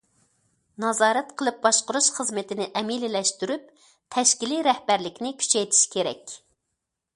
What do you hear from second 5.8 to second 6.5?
كېرەك.